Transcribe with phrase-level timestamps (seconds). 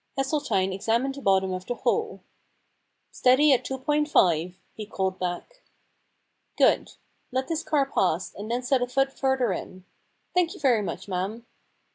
[0.17, 2.21] Hesseltine examined the bottom of the hole.
[2.65, 5.61] * Steady at two point five,' he called back..
[6.13, 6.93] * Good.
[7.31, 9.85] Let this car past, and then set a foot further in.
[10.33, 11.45] Thank you very much, madam.'